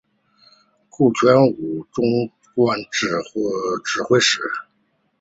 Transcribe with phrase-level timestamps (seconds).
[0.89, 2.03] 顾全武终
[2.55, 3.19] 官指
[4.03, 4.41] 挥使。